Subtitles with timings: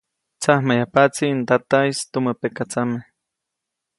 [0.41, 2.99] Tsamjayajpaʼtsi ndataʼis tumä pekatsame.